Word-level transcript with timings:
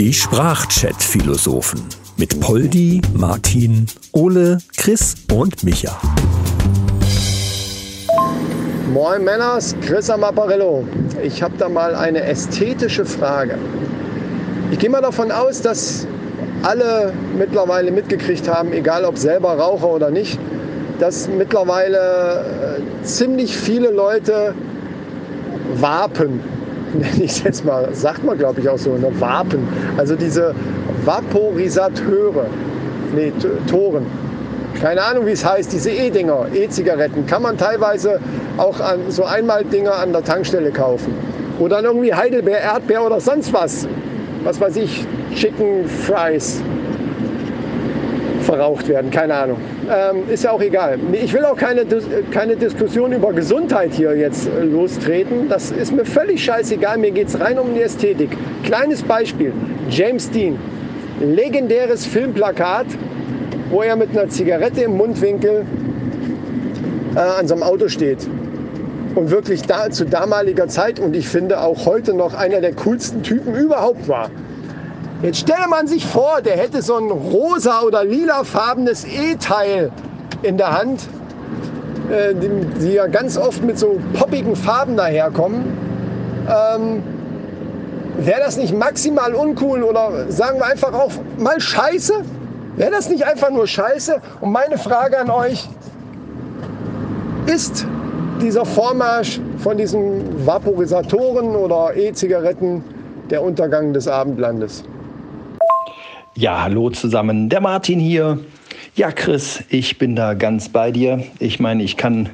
Die 0.00 0.14
Sprachchat-Philosophen 0.14 1.80
mit 2.16 2.38
Poldi, 2.40 3.02
Martin, 3.14 3.86
Ole, 4.12 4.58
Chris 4.76 5.14
und 5.32 5.64
Micha. 5.64 6.00
Moin 8.92 9.24
Männers, 9.24 9.74
Chris 9.80 10.08
am 10.10 10.22
Apparillo. 10.24 10.84
Ich 11.22 11.42
habe 11.42 11.54
da 11.58 11.68
mal 11.68 11.94
eine 11.94 12.22
ästhetische 12.22 13.04
Frage. 13.04 13.58
Ich 14.70 14.78
gehe 14.78 14.90
mal 14.90 15.02
davon 15.02 15.32
aus, 15.32 15.60
dass 15.60 16.06
alle 16.62 17.12
mittlerweile 17.36 17.90
mitgekriegt 17.90 18.48
haben, 18.48 18.72
egal 18.72 19.04
ob 19.04 19.18
selber 19.18 19.54
Raucher 19.58 19.88
oder 19.88 20.10
nicht, 20.10 20.38
dass 21.00 21.28
mittlerweile 21.28 22.78
äh, 22.78 23.04
ziemlich 23.04 23.56
viele 23.56 23.90
Leute 23.90 24.54
Vapen, 25.74 26.40
nenne 26.94 27.10
ich 27.16 27.30
es 27.30 27.42
jetzt 27.42 27.64
mal, 27.64 27.88
sagt 27.92 28.24
man 28.24 28.38
glaube 28.38 28.60
ich 28.60 28.68
auch 28.68 28.78
so, 28.78 28.96
ne? 28.96 29.08
Vapen, 29.18 29.60
also 29.96 30.16
diese 30.16 30.54
Vaporisateure, 31.04 32.46
nee, 33.14 33.32
Toren, 33.68 34.06
keine 34.80 35.02
Ahnung 35.02 35.26
wie 35.26 35.32
es 35.32 35.44
heißt, 35.44 35.72
diese 35.72 35.90
E-Dinger, 35.90 36.46
E-Zigaretten, 36.54 37.26
kann 37.26 37.42
man 37.42 37.56
teilweise 37.56 38.20
auch 38.58 38.78
an 38.80 39.00
so 39.08 39.24
Einmaldinger 39.24 39.94
an 39.94 40.12
der 40.12 40.22
Tankstelle 40.22 40.70
kaufen. 40.70 41.12
Oder 41.58 41.76
dann 41.76 41.86
irgendwie 41.86 42.14
Heidelbeer, 42.14 42.60
Erdbeer 42.60 43.04
oder 43.04 43.20
sonst 43.20 43.52
was. 43.52 43.88
Was 44.44 44.60
weiß 44.60 44.76
ich, 44.76 45.04
Chicken 45.34 45.84
Fries 45.86 46.62
verraucht 48.58 48.88
werden, 48.88 49.10
keine 49.12 49.34
Ahnung. 49.34 49.58
Ähm, 49.88 50.28
ist 50.28 50.42
ja 50.42 50.50
auch 50.50 50.60
egal. 50.60 50.98
Ich 51.12 51.32
will 51.32 51.44
auch 51.44 51.56
keine, 51.56 51.86
keine 52.32 52.56
Diskussion 52.56 53.12
über 53.12 53.32
Gesundheit 53.32 53.92
hier 53.92 54.16
jetzt 54.16 54.48
äh, 54.48 54.64
lostreten. 54.64 55.48
Das 55.48 55.70
ist 55.70 55.94
mir 55.94 56.04
völlig 56.04 56.44
scheißegal. 56.44 56.98
Mir 56.98 57.12
geht 57.12 57.28
es 57.28 57.38
rein 57.38 57.56
um 57.58 57.72
die 57.74 57.82
Ästhetik. 57.82 58.30
Kleines 58.64 59.02
Beispiel. 59.04 59.52
James 59.90 60.28
Dean. 60.30 60.58
Legendäres 61.20 62.04
Filmplakat, 62.04 62.86
wo 63.70 63.82
er 63.82 63.94
mit 63.94 64.10
einer 64.10 64.28
Zigarette 64.28 64.82
im 64.82 64.96
Mundwinkel 64.96 65.64
äh, 67.14 67.18
an 67.18 67.46
seinem 67.46 67.62
Auto 67.62 67.86
steht. 67.86 68.26
Und 69.14 69.30
wirklich 69.30 69.62
da, 69.62 69.88
zu 69.90 70.04
damaliger 70.04 70.66
Zeit 70.66 70.98
und 70.98 71.14
ich 71.14 71.28
finde 71.28 71.60
auch 71.60 71.86
heute 71.86 72.12
noch 72.12 72.34
einer 72.34 72.60
der 72.60 72.74
coolsten 72.74 73.22
Typen 73.22 73.54
überhaupt 73.54 74.08
war. 74.08 74.30
Jetzt 75.20 75.40
stelle 75.40 75.66
man 75.68 75.88
sich 75.88 76.06
vor, 76.06 76.42
der 76.42 76.56
hätte 76.56 76.80
so 76.80 76.96
ein 76.96 77.10
rosa 77.10 77.80
oder 77.80 78.04
lilafarbenes 78.04 79.04
E-Teil 79.04 79.90
in 80.42 80.56
der 80.56 80.78
Hand, 80.78 81.08
äh, 82.08 82.34
die, 82.34 82.92
ja 82.92 83.08
ganz 83.08 83.36
oft 83.36 83.64
mit 83.64 83.80
so 83.80 83.98
poppigen 84.14 84.54
Farben 84.54 84.96
daherkommen. 84.96 85.76
Ähm, 86.48 87.02
Wäre 88.18 88.40
das 88.40 88.56
nicht 88.56 88.76
maximal 88.76 89.34
uncool 89.34 89.82
oder 89.82 90.30
sagen 90.30 90.58
wir 90.58 90.66
einfach 90.66 90.92
auch 90.92 91.12
mal 91.36 91.60
scheiße? 91.60 92.14
Wäre 92.76 92.90
das 92.92 93.08
nicht 93.08 93.24
einfach 93.24 93.50
nur 93.50 93.66
scheiße? 93.66 94.20
Und 94.40 94.52
meine 94.52 94.78
Frage 94.78 95.18
an 95.18 95.30
euch, 95.30 95.68
ist 97.46 97.86
dieser 98.40 98.64
Vormarsch 98.64 99.40
von 99.58 99.76
diesen 99.76 100.46
Vaporisatoren 100.46 101.56
oder 101.56 101.96
E-Zigaretten 101.96 102.84
der 103.30 103.42
Untergang 103.42 103.92
des 103.92 104.06
Abendlandes? 104.06 104.84
Ja, 106.40 106.62
hallo 106.62 106.88
zusammen, 106.90 107.48
der 107.48 107.60
Martin 107.60 107.98
hier. 107.98 108.38
Ja, 108.94 109.10
Chris, 109.10 109.64
ich 109.70 109.98
bin 109.98 110.14
da 110.14 110.34
ganz 110.34 110.68
bei 110.68 110.92
dir. 110.92 111.24
Ich 111.40 111.58
meine, 111.58 111.82
ich 111.82 111.96
kann 111.96 112.28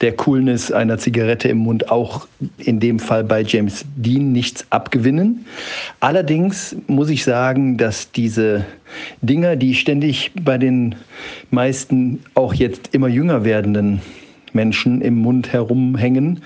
der 0.00 0.16
Coolness 0.16 0.72
einer 0.72 0.96
Zigarette 0.96 1.48
im 1.48 1.58
Mund 1.58 1.90
auch 1.90 2.26
in 2.56 2.80
dem 2.80 2.98
Fall 2.98 3.24
bei 3.24 3.42
James 3.42 3.84
Dean 3.94 4.32
nichts 4.32 4.64
abgewinnen. 4.70 5.44
Allerdings 6.00 6.74
muss 6.86 7.10
ich 7.10 7.24
sagen, 7.24 7.76
dass 7.76 8.10
diese 8.10 8.64
Dinger, 9.20 9.56
die 9.56 9.74
ständig 9.74 10.30
bei 10.42 10.56
den 10.56 10.94
meisten 11.50 12.20
auch 12.34 12.54
jetzt 12.54 12.94
immer 12.94 13.08
jünger 13.08 13.44
werdenden 13.44 14.00
Menschen 14.54 15.02
im 15.02 15.16
Mund 15.18 15.52
herumhängen, 15.52 16.42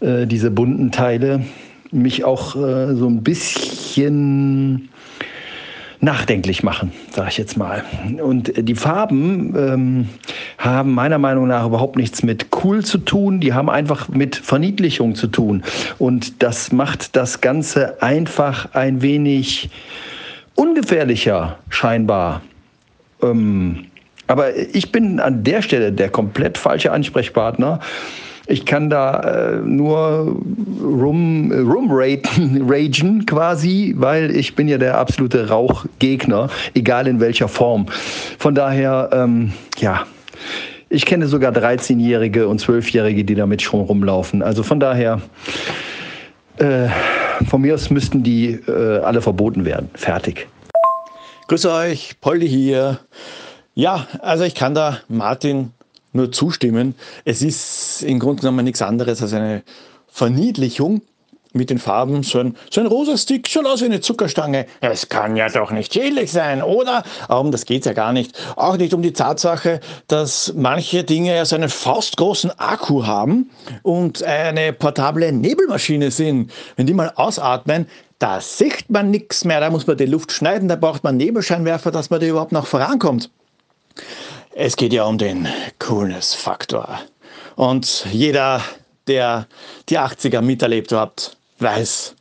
äh, 0.00 0.26
diese 0.26 0.50
bunten 0.50 0.90
Teile, 0.90 1.44
mich 1.90 2.24
auch 2.24 2.56
äh, 2.56 2.94
so 2.94 3.08
ein 3.08 3.22
bisschen 3.22 4.88
nachdenklich 6.00 6.62
machen, 6.62 6.92
sage 7.10 7.28
ich 7.28 7.38
jetzt 7.38 7.56
mal. 7.56 7.84
Und 8.22 8.52
die 8.56 8.74
Farben 8.74 9.54
ähm, 9.56 10.08
haben 10.56 10.94
meiner 10.94 11.18
Meinung 11.18 11.46
nach 11.46 11.66
überhaupt 11.66 11.96
nichts 11.96 12.22
mit 12.22 12.46
cool 12.64 12.84
zu 12.84 12.98
tun, 12.98 13.40
die 13.40 13.52
haben 13.52 13.68
einfach 13.68 14.08
mit 14.08 14.36
Verniedlichung 14.36 15.14
zu 15.14 15.26
tun. 15.26 15.62
Und 15.98 16.42
das 16.42 16.72
macht 16.72 17.16
das 17.16 17.40
Ganze 17.40 18.02
einfach 18.02 18.74
ein 18.74 19.02
wenig 19.02 19.70
ungefährlicher 20.54 21.58
scheinbar. 21.68 22.42
Ähm, 23.22 23.86
aber 24.26 24.56
ich 24.56 24.92
bin 24.92 25.20
an 25.20 25.44
der 25.44 25.60
Stelle 25.60 25.92
der 25.92 26.08
komplett 26.08 26.56
falsche 26.56 26.92
Ansprechpartner. 26.92 27.80
Ich 28.50 28.66
kann 28.66 28.90
da 28.90 29.20
äh, 29.20 29.56
nur 29.58 30.36
rum, 30.82 31.52
rum 31.52 31.88
ragen 31.92 33.24
quasi, 33.24 33.94
weil 33.96 34.34
ich 34.34 34.56
bin 34.56 34.66
ja 34.66 34.76
der 34.76 34.98
absolute 34.98 35.48
Rauchgegner, 35.48 36.50
egal 36.74 37.06
in 37.06 37.20
welcher 37.20 37.46
Form. 37.46 37.86
Von 38.38 38.56
daher, 38.56 39.10
ähm, 39.12 39.52
ja, 39.78 40.04
ich 40.88 41.06
kenne 41.06 41.28
sogar 41.28 41.52
13-Jährige 41.52 42.48
und 42.48 42.60
12-Jährige, 42.60 43.24
die 43.24 43.36
damit 43.36 43.62
schon 43.62 43.82
rumlaufen. 43.82 44.42
Also 44.42 44.64
von 44.64 44.80
daher, 44.80 45.20
äh, 46.56 46.88
von 47.48 47.60
mir 47.60 47.74
aus 47.74 47.88
müssten 47.88 48.24
die 48.24 48.58
äh, 48.66 48.98
alle 48.98 49.22
verboten 49.22 49.64
werden. 49.64 49.90
Fertig. 49.94 50.48
Grüß 51.46 51.66
euch, 51.66 52.16
Polly 52.20 52.48
hier. 52.48 52.98
Ja, 53.74 54.08
also 54.18 54.42
ich 54.42 54.56
kann 54.56 54.74
da 54.74 54.98
Martin 55.08 55.70
nur 56.12 56.32
zustimmen. 56.32 56.94
Es 57.24 57.42
ist 57.42 58.02
im 58.02 58.18
Grunde 58.18 58.42
genommen 58.42 58.64
nichts 58.64 58.82
anderes 58.82 59.22
als 59.22 59.32
eine 59.32 59.62
Verniedlichung 60.08 61.02
mit 61.52 61.70
den 61.70 61.78
Farben. 61.78 62.22
So 62.22 62.38
ein, 62.38 62.56
so 62.70 62.80
ein 62.80 62.86
rosa 62.86 63.16
Stick 63.16 63.48
schaut 63.48 63.66
aus 63.66 63.80
wie 63.80 63.86
eine 63.86 64.00
Zuckerstange. 64.00 64.66
Es 64.80 65.08
kann 65.08 65.36
ja 65.36 65.48
doch 65.48 65.70
nicht 65.70 65.92
schädlich 65.92 66.30
sein, 66.30 66.62
oder? 66.62 67.02
Um 67.28 67.50
das 67.50 67.64
geht 67.64 67.80
es 67.80 67.86
ja 67.86 67.92
gar 67.92 68.12
nicht. 68.12 68.38
Auch 68.56 68.76
nicht 68.76 68.94
um 68.94 69.02
die 69.02 69.12
Tatsache, 69.12 69.80
dass 70.06 70.52
manche 70.56 71.04
Dinge 71.04 71.34
ja 71.34 71.44
so 71.44 71.56
einen 71.56 71.68
faustgroßen 71.68 72.52
Akku 72.58 73.06
haben 73.06 73.50
und 73.82 74.22
eine 74.22 74.72
portable 74.72 75.32
Nebelmaschine 75.32 76.10
sind. 76.10 76.52
Wenn 76.76 76.86
die 76.86 76.94
mal 76.94 77.12
ausatmen, 77.16 77.86
da 78.18 78.40
sieht 78.40 78.90
man 78.90 79.10
nichts 79.10 79.44
mehr. 79.44 79.60
Da 79.60 79.70
muss 79.70 79.86
man 79.86 79.96
die 79.96 80.06
Luft 80.06 80.32
schneiden, 80.32 80.68
da 80.68 80.76
braucht 80.76 81.02
man 81.02 81.16
Nebelscheinwerfer, 81.16 81.90
dass 81.90 82.10
man 82.10 82.20
da 82.20 82.26
überhaupt 82.26 82.52
noch 82.52 82.66
vorankommt. 82.66 83.30
Es 84.52 84.76
geht 84.76 84.92
ja 84.92 85.04
um 85.04 85.16
den 85.16 85.46
Coolness-Faktor. 85.78 87.00
Und 87.54 88.06
jeder, 88.10 88.60
der 89.06 89.46
die 89.88 89.98
80er 89.98 90.40
miterlebt 90.40 90.90
hat, 90.90 91.36
weiß, 91.60 92.16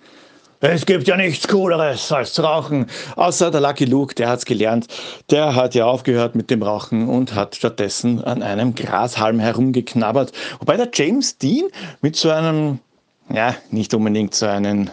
es 0.61 0.85
gibt 0.85 1.07
ja 1.07 1.17
nichts 1.17 1.47
Cooleres 1.47 2.11
als 2.11 2.33
zu 2.33 2.43
rauchen. 2.43 2.85
Außer 3.15 3.49
der 3.49 3.61
Lucky 3.61 3.85
Luke, 3.85 4.13
der 4.13 4.29
hat 4.29 4.39
es 4.39 4.45
gelernt. 4.45 4.87
Der 5.31 5.55
hat 5.55 5.73
ja 5.73 5.85
aufgehört 5.85 6.35
mit 6.35 6.51
dem 6.51 6.61
Rauchen 6.61 7.07
und 7.09 7.33
hat 7.33 7.55
stattdessen 7.55 8.23
an 8.23 8.43
einem 8.43 8.75
Grashalm 8.75 9.39
herumgeknabbert. 9.39 10.31
Wobei 10.59 10.77
der 10.77 10.89
James 10.93 11.37
Dean 11.37 11.69
mit 12.01 12.15
so 12.15 12.29
einem 12.29 12.79
ja, 13.31 13.55
nicht 13.71 13.93
unbedingt 13.93 14.33
so 14.35 14.47
einen, 14.47 14.89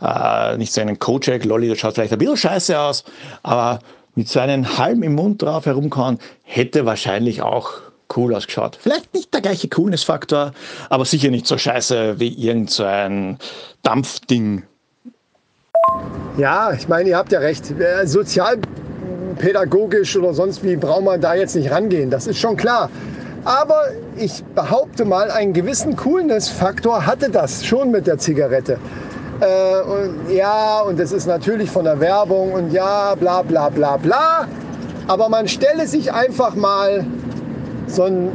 äh, 0.00 0.56
nicht 0.56 0.72
so 0.72 0.80
einen 0.80 0.98
Kojak-Lolly, 0.98 1.68
das 1.68 1.78
schaut 1.78 1.94
vielleicht 1.94 2.12
ein 2.12 2.18
bisschen 2.18 2.36
scheiße 2.36 2.78
aus, 2.78 3.02
aber 3.42 3.78
mit 4.18 4.28
so 4.28 4.40
einem 4.40 4.76
Halm 4.76 5.02
im 5.04 5.14
Mund 5.14 5.42
drauf 5.42 5.66
herumkauen, 5.66 6.18
hätte 6.42 6.84
wahrscheinlich 6.84 7.40
auch 7.40 7.74
cool 8.16 8.34
ausgeschaut. 8.34 8.76
Vielleicht 8.80 9.14
nicht 9.14 9.32
der 9.32 9.42
gleiche 9.42 9.68
Coolness-Faktor, 9.68 10.50
aber 10.90 11.04
sicher 11.04 11.30
nicht 11.30 11.46
so 11.46 11.56
scheiße 11.56 12.18
wie 12.18 12.34
irgend 12.34 12.70
so 12.70 12.82
ein 12.82 13.38
Dampfding. 13.84 14.64
Ja, 16.36 16.72
ich 16.72 16.88
meine, 16.88 17.10
ihr 17.10 17.16
habt 17.16 17.30
ja 17.30 17.38
recht. 17.38 17.70
Äh, 17.70 18.08
sozialpädagogisch 18.08 20.16
oder 20.16 20.34
sonst 20.34 20.64
wie 20.64 20.74
braucht 20.74 21.04
man 21.04 21.20
da 21.20 21.36
jetzt 21.36 21.54
nicht 21.54 21.70
rangehen. 21.70 22.10
Das 22.10 22.26
ist 22.26 22.38
schon 22.38 22.56
klar. 22.56 22.90
Aber 23.44 23.82
ich 24.16 24.42
behaupte 24.56 25.04
mal, 25.04 25.30
einen 25.30 25.52
gewissen 25.52 25.94
Coolness-Faktor 25.94 27.06
hatte 27.06 27.30
das 27.30 27.64
schon 27.64 27.92
mit 27.92 28.08
der 28.08 28.18
Zigarette. 28.18 28.80
Äh, 29.40 29.80
und 29.82 30.30
ja, 30.30 30.80
und 30.80 30.98
das 30.98 31.12
ist 31.12 31.26
natürlich 31.26 31.70
von 31.70 31.84
der 31.84 32.00
Werbung 32.00 32.52
und 32.52 32.72
ja, 32.72 33.14
bla 33.14 33.42
bla 33.42 33.68
bla 33.68 33.96
bla. 33.96 34.48
Aber 35.06 35.28
man 35.28 35.46
stelle 35.46 35.86
sich 35.86 36.12
einfach 36.12 36.54
mal 36.54 37.06
so 37.86 38.04
einen 38.04 38.32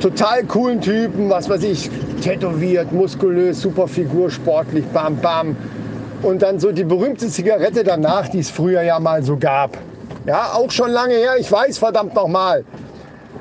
total 0.00 0.44
coolen 0.44 0.80
Typen, 0.80 1.28
was 1.28 1.48
weiß 1.48 1.62
ich, 1.64 1.90
tätowiert, 2.22 2.92
muskulös, 2.92 3.60
super 3.60 3.86
Figur, 3.86 4.30
sportlich, 4.30 4.84
bam 4.86 5.16
bam. 5.16 5.54
Und 6.22 6.42
dann 6.42 6.58
so 6.58 6.72
die 6.72 6.84
berühmte 6.84 7.28
Zigarette 7.28 7.84
danach, 7.84 8.28
die 8.28 8.40
es 8.40 8.50
früher 8.50 8.82
ja 8.82 8.98
mal 8.98 9.22
so 9.22 9.36
gab. 9.36 9.76
Ja, 10.26 10.52
auch 10.54 10.70
schon 10.70 10.90
lange 10.90 11.14
her, 11.14 11.32
ich 11.38 11.50
weiß, 11.50 11.78
verdammt 11.78 12.14
nochmal. 12.14 12.64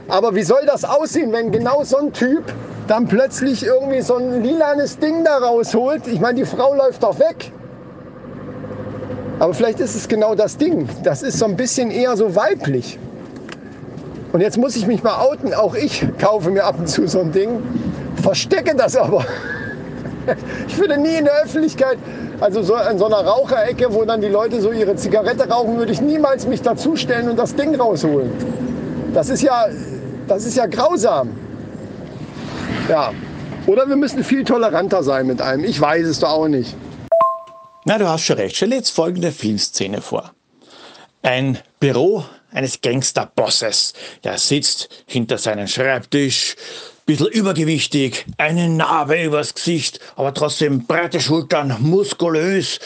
Aber 0.07 0.33
wie 0.35 0.43
soll 0.43 0.65
das 0.65 0.83
aussehen, 0.85 1.31
wenn 1.31 1.51
genau 1.51 1.83
so 1.83 1.97
ein 1.97 2.13
Typ 2.13 2.43
dann 2.89 3.07
plötzlich 3.07 3.63
irgendwie 3.63 4.01
so 4.01 4.15
ein 4.15 4.43
lilanes 4.43 4.97
Ding 4.97 5.23
da 5.23 5.37
rausholt. 5.37 6.07
Ich 6.07 6.19
meine, 6.19 6.39
die 6.39 6.45
Frau 6.45 6.73
läuft 6.73 7.03
doch 7.03 7.19
weg. 7.19 7.51
Aber 9.37 9.53
vielleicht 9.53 9.79
ist 9.79 9.95
es 9.95 10.07
genau 10.07 10.33
das 10.33 10.57
Ding. 10.57 10.89
Das 11.03 11.21
ist 11.21 11.37
so 11.37 11.45
ein 11.45 11.55
bisschen 11.55 11.91
eher 11.91 12.17
so 12.17 12.35
weiblich. 12.35 12.97
Und 14.33 14.41
jetzt 14.41 14.57
muss 14.57 14.75
ich 14.75 14.87
mich 14.87 15.03
mal 15.03 15.21
outen. 15.21 15.53
Auch 15.53 15.75
ich 15.75 16.03
kaufe 16.19 16.49
mir 16.49 16.65
ab 16.65 16.75
und 16.79 16.89
zu 16.89 17.07
so 17.07 17.19
ein 17.19 17.31
Ding, 17.31 17.61
verstecke 18.21 18.75
das 18.75 18.95
aber. 18.95 19.25
Ich 20.67 20.77
würde 20.77 20.95
nie 20.99 21.15
in 21.15 21.25
der 21.25 21.41
Öffentlichkeit, 21.43 21.97
also 22.39 22.61
so 22.61 22.75
in 22.75 22.99
so 22.99 23.07
einer 23.07 23.25
Raucherecke, 23.25 23.91
wo 23.91 24.05
dann 24.05 24.21
die 24.21 24.27
Leute 24.27 24.61
so 24.61 24.71
ihre 24.71 24.95
Zigarette 24.95 25.49
rauchen, 25.49 25.77
würde 25.77 25.91
ich 25.91 26.01
niemals 26.01 26.45
mich 26.45 26.61
dazustellen 26.61 27.31
und 27.31 27.39
das 27.39 27.55
Ding 27.55 27.73
rausholen. 27.73 28.29
Das 29.11 29.29
ist 29.29 29.41
ja, 29.41 29.65
das 30.27 30.45
ist 30.45 30.55
ja 30.55 30.67
grausam. 30.67 31.29
Ja. 32.89 33.13
Oder 33.67 33.87
wir 33.87 33.95
müssen 33.95 34.23
viel 34.23 34.43
toleranter 34.43 35.03
sein 35.03 35.27
mit 35.27 35.41
einem. 35.41 35.63
Ich 35.63 35.79
weiß 35.79 36.07
es 36.07 36.19
doch 36.19 36.29
auch 36.29 36.47
nicht. 36.47 36.75
Na, 37.85 37.99
du 37.99 38.07
hast 38.07 38.23
schon 38.23 38.37
recht. 38.37 38.55
Stell 38.55 38.71
dir 38.71 38.77
jetzt 38.77 38.89
folgende 38.89 39.31
Filmszene 39.31 40.01
vor. 40.01 40.33
Ein 41.21 41.59
Büro 41.79 42.25
eines 42.51 42.81
Gangsterbosses. 42.81 43.93
Der 44.23 44.39
sitzt 44.39 44.89
hinter 45.05 45.37
seinem 45.37 45.67
Schreibtisch, 45.67 46.55
bisschen 47.05 47.27
übergewichtig, 47.27 48.25
eine 48.37 48.67
Narbe 48.67 49.21
übers 49.21 49.53
Gesicht, 49.53 49.99
aber 50.15 50.33
trotzdem 50.33 50.87
breite 50.87 51.21
Schultern, 51.21 51.75
muskulös, 51.81 52.79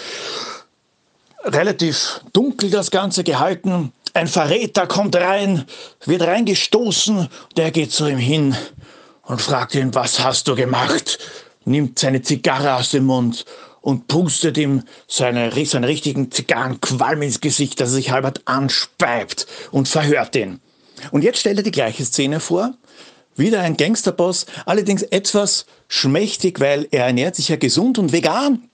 relativ 1.46 2.20
dunkel 2.34 2.70
das 2.70 2.92
Ganze 2.92 3.24
gehalten. 3.24 3.94
Ein 4.14 4.28
Verräter 4.28 4.86
kommt 4.86 5.16
rein, 5.16 5.64
wird 6.06 6.24
reingestoßen, 6.24 7.30
der 7.56 7.72
geht 7.72 7.94
zu 7.94 8.08
ihm 8.08 8.18
hin 8.18 8.56
und 9.24 9.42
fragt 9.42 9.76
ihn, 9.76 9.96
was 9.96 10.20
hast 10.20 10.48
du 10.48 10.56
gemacht? 10.56 11.20
Nimmt 11.66 12.00
seine 12.00 12.22
Zigarre 12.22 12.76
aus 12.76 12.92
dem 12.92 13.06
Mund 13.06 13.46
und 13.82 14.08
pustet 14.08 14.58
ihm 14.58 14.84
seine, 15.08 15.52
seinen 15.66 15.84
richtigen 15.84 16.32
Zigarrenqualm 16.32 17.22
ins 17.22 17.42
Gesicht, 17.42 17.80
dass 17.80 17.90
er 17.90 17.96
sich 17.96 18.12
halbert 18.12 18.42
anspeibt 18.46 19.48
und 19.72 19.88
verhört 19.88 20.36
ihn. 20.36 20.60
Und 21.12 21.24
jetzt 21.24 21.40
stellt 21.40 21.58
er 21.58 21.64
die 21.64 21.72
gleiche 21.72 22.06
Szene 22.06 22.40
vor. 22.40 22.74
Wieder 23.36 23.62
ein 23.62 23.78
Gangsterboss, 23.78 24.46
allerdings 24.66 25.02
etwas 25.02 25.66
schmächtig, 25.88 26.60
weil 26.60 26.88
er 26.92 27.08
ernährt 27.08 27.36
sich 27.36 27.50
ja 27.50 27.56
gesund 27.56 27.98
und 27.98 28.14
vegan. 28.14 28.70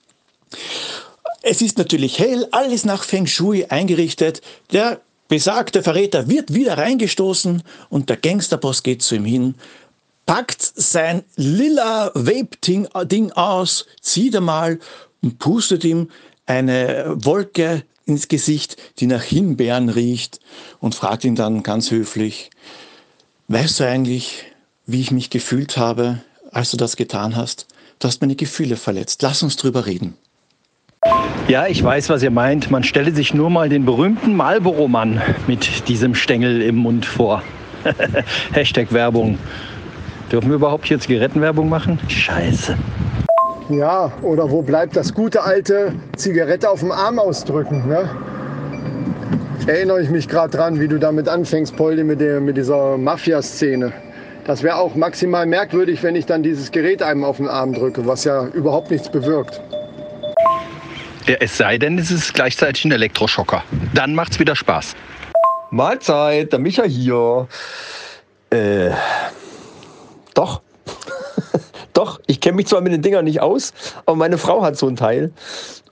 Es 1.42 1.62
ist 1.62 1.78
natürlich 1.78 2.18
hell, 2.18 2.46
alles 2.50 2.84
nach 2.84 3.04
Feng 3.04 3.26
Shui 3.26 3.64
eingerichtet. 3.64 4.42
Der 4.72 5.00
besagte 5.28 5.82
Verräter 5.82 6.28
wird 6.28 6.52
wieder 6.52 6.76
reingestoßen 6.76 7.62
und 7.88 8.10
der 8.10 8.18
Gangsterboss 8.18 8.82
geht 8.82 9.02
zu 9.02 9.14
ihm 9.14 9.24
hin 9.24 9.54
packt 10.30 10.62
sein 10.62 11.24
lila 11.34 12.12
Vape-Ding 12.14 13.32
aus, 13.32 13.86
zieht 14.00 14.36
einmal 14.36 14.78
und 15.22 15.40
pustet 15.40 15.82
ihm 15.82 16.08
eine 16.46 17.16
Wolke 17.16 17.82
ins 18.06 18.28
Gesicht, 18.28 18.76
die 19.00 19.08
nach 19.08 19.24
Himbeeren 19.24 19.88
riecht 19.88 20.38
und 20.78 20.94
fragt 20.94 21.24
ihn 21.24 21.34
dann 21.34 21.64
ganz 21.64 21.90
höflich, 21.90 22.50
weißt 23.48 23.80
du 23.80 23.88
eigentlich, 23.88 24.44
wie 24.86 25.00
ich 25.00 25.10
mich 25.10 25.30
gefühlt 25.30 25.76
habe, 25.76 26.20
als 26.52 26.70
du 26.70 26.76
das 26.76 26.94
getan 26.94 27.34
hast? 27.34 27.66
Du 27.98 28.06
hast 28.06 28.20
meine 28.20 28.36
Gefühle 28.36 28.76
verletzt. 28.76 29.22
Lass 29.22 29.42
uns 29.42 29.56
drüber 29.56 29.86
reden. 29.86 30.14
Ja, 31.48 31.66
ich 31.66 31.82
weiß, 31.82 32.08
was 32.08 32.22
ihr 32.22 32.30
meint. 32.30 32.70
Man 32.70 32.84
stelle 32.84 33.12
sich 33.12 33.34
nur 33.34 33.50
mal 33.50 33.68
den 33.68 33.84
berühmten 33.84 34.36
Marlboro-Mann 34.36 35.20
mit 35.48 35.88
diesem 35.88 36.14
Stängel 36.14 36.62
im 36.62 36.76
Mund 36.76 37.04
vor. 37.04 37.42
Hashtag 38.52 38.92
Werbung. 38.92 39.36
Dürfen 40.30 40.48
wir 40.48 40.56
überhaupt 40.56 40.86
hier 40.86 41.00
Zigarettenwerbung 41.00 41.68
machen? 41.68 41.98
Scheiße. 42.08 42.76
Ja, 43.68 44.12
oder 44.22 44.50
wo 44.50 44.62
bleibt 44.62 44.96
das 44.96 45.12
gute 45.12 45.42
alte 45.42 45.92
Zigarette 46.16 46.68
auf 46.68 46.80
dem 46.80 46.92
Arm 46.92 47.18
ausdrücken? 47.18 47.88
Ne? 47.88 48.08
Erinnere 49.66 50.02
ich 50.02 50.08
mich 50.10 50.28
gerade 50.28 50.56
dran, 50.56 50.80
wie 50.80 50.88
du 50.88 50.98
damit 50.98 51.28
anfängst, 51.28 51.76
Poldi, 51.76 52.02
mit, 52.02 52.20
der, 52.20 52.40
mit 52.40 52.56
dieser 52.56 52.96
Mafia-Szene. 52.96 53.92
Das 54.44 54.62
wäre 54.62 54.76
auch 54.76 54.94
maximal 54.94 55.46
merkwürdig, 55.46 56.02
wenn 56.02 56.16
ich 56.16 56.26
dann 56.26 56.42
dieses 56.42 56.70
Gerät 56.72 57.02
einem 57.02 57.24
auf 57.24 57.36
den 57.36 57.48
Arm 57.48 57.72
drücke, 57.72 58.06
was 58.06 58.24
ja 58.24 58.46
überhaupt 58.48 58.90
nichts 58.90 59.08
bewirkt. 59.08 59.60
Ja, 61.26 61.36
es 61.40 61.56
sei 61.56 61.78
denn, 61.78 61.98
es 61.98 62.10
ist 62.10 62.34
gleichzeitig 62.34 62.84
ein 62.84 62.92
Elektroschocker. 62.92 63.62
Dann 63.94 64.14
macht's 64.14 64.40
wieder 64.40 64.56
Spaß. 64.56 64.96
Mahlzeit, 65.70 66.52
der 66.52 66.58
Micha 66.58 66.84
hier. 66.84 67.46
Äh, 68.50 68.90
doch. 70.34 70.62
doch, 71.92 72.20
ich 72.26 72.40
kenne 72.40 72.56
mich 72.56 72.66
zwar 72.66 72.80
mit 72.80 72.92
den 72.92 73.02
Dingern 73.02 73.24
nicht 73.24 73.40
aus, 73.40 73.72
aber 74.06 74.16
meine 74.16 74.38
Frau 74.38 74.62
hat 74.62 74.76
so 74.76 74.86
ein 74.86 74.96
Teil. 74.96 75.32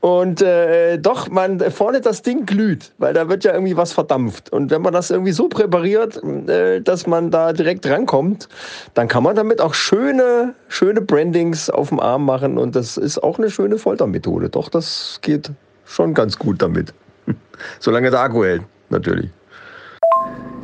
Und 0.01 0.43
äh, 0.43 0.97
doch, 0.99 1.29
man 1.29 1.59
vorne 1.73 2.01
das 2.01 2.23
Ding 2.23 2.47
glüht, 2.47 2.93
weil 2.99 3.15
da 3.15 3.29
wird 3.29 3.43
ja 3.43 3.53
irgendwie 3.53 3.77
was 3.77 3.93
verdampft. 3.93 4.51
Und 4.53 4.71
wenn 4.71 4.81
man 4.81 4.93
das 4.93 5.11
irgendwie 5.11 5.33
so 5.33 5.49
präpariert, 5.49 6.23
äh, 6.49 6.81
dass 6.81 7.09
man 7.09 7.33
da 7.33 7.53
direkt 7.53 7.85
rankommt, 7.87 8.49
dann 8.95 9.09
kann 9.09 9.25
man 9.25 9.35
damit 9.35 9.61
auch 9.61 9.75
schöne, 9.75 10.55
schöne 10.69 11.01
Brandings 11.01 11.69
auf 11.69 11.89
dem 11.89 11.99
Arm 11.99 12.25
machen. 12.25 12.59
Und 12.59 12.77
das 12.77 12.97
ist 12.97 13.21
auch 13.23 13.39
eine 13.39 13.51
schöne 13.51 13.77
Foltermethode. 13.77 14.49
Doch, 14.51 14.69
das 14.69 15.19
geht 15.21 15.51
schon 15.85 16.15
ganz 16.15 16.39
gut 16.39 16.63
damit. 16.63 16.95
Solange 17.81 18.11
der 18.11 18.21
Akku 18.21 18.45
hält, 18.45 18.63
natürlich. 18.91 19.31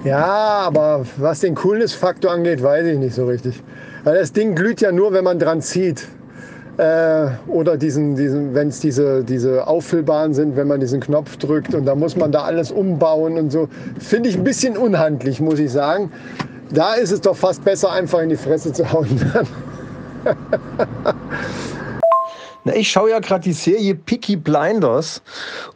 Ja, 0.05 0.65
aber 0.67 1.07
was 1.17 1.41
den 1.41 1.55
Coolness-Faktor 1.55 2.31
angeht, 2.31 2.63
weiß 2.63 2.87
ich 2.87 2.99
nicht 2.99 3.15
so 3.15 3.27
richtig. 3.27 3.63
Weil 4.05 4.19
das 4.19 4.33
Ding 4.33 4.55
glüht 4.55 4.83
ja 4.83 4.93
nur, 4.93 5.15
wenn 5.15 5.25
man 5.25 5.39
dran 5.39 5.63
zieht. 5.63 6.07
Äh, 6.77 7.29
oder 7.47 7.79
diesen, 7.79 8.17
diesen, 8.17 8.55
wenn 8.55 8.69
es 8.69 8.81
diese, 8.81 9.25
diese 9.25 9.67
Auffüllbaren 9.67 10.35
sind, 10.35 10.57
wenn 10.57 10.69
man 10.69 10.81
diesen 10.81 11.01
Knopf 11.01 11.37
drückt 11.37 11.75
und 11.75 11.87
da 11.87 11.95
muss 11.95 12.17
man 12.17 12.33
da 12.33 12.43
alles 12.43 12.71
umbauen 12.71 13.39
und 13.39 13.51
so. 13.51 13.69
Finde 13.99 14.29
ich 14.29 14.37
ein 14.37 14.45
bisschen 14.45 14.77
unhandlich, 14.77 15.41
muss 15.41 15.59
ich 15.59 15.73
sagen. 15.73 16.13
Da 16.71 16.95
ist 16.95 17.13
es 17.13 17.21
doch 17.21 17.37
fast 17.37 17.65
besser, 17.65 17.93
einfach 17.93 18.21
in 18.21 18.29
die 18.29 18.37
Fresse 18.37 18.73
zu 18.73 18.93
hauen. 18.93 19.09
Na, 22.65 22.75
ich 22.75 22.91
schaue 22.91 23.11
ja 23.11 23.19
gerade 23.19 23.45
die 23.45 23.53
Serie 23.53 23.95
Picky 23.95 24.37
Blinders 24.37 25.23